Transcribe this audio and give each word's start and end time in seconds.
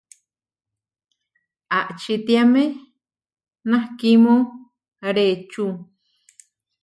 Ačitiamé 1.77 2.63
nakhimú 3.69 4.35
reʼečú? 5.15 5.65